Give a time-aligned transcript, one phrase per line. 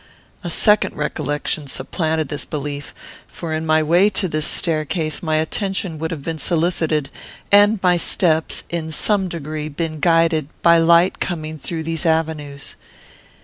[0.43, 2.91] A second recollection supplanted this belief,
[3.27, 7.11] for in my way to this staircase my attention would have been solicited,
[7.51, 12.75] and my steps, in some degree, been guided, by light coming through these avenues.